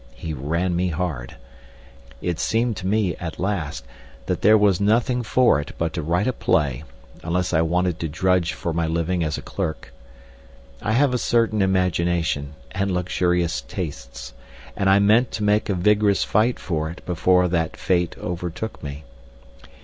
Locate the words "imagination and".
11.61-12.91